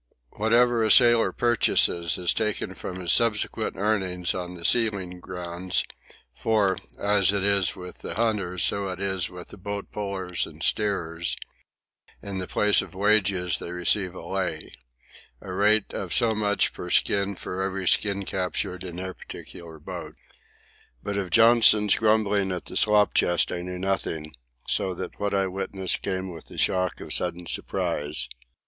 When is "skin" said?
16.89-17.35, 17.87-18.25